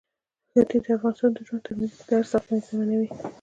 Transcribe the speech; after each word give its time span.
ښتې 0.51 0.77
د 0.85 0.87
افغانانو 0.95 1.29
د 1.35 1.37
ژوند 1.47 1.63
طرز 2.07 2.31
اغېزمنوي. 2.39 3.09